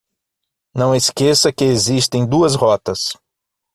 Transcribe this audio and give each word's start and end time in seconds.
Não 0.73 0.95
esqueça 0.95 1.53
que 1.53 1.63
existem 1.63 2.25
duas 2.25 2.55
rotas 2.55 3.13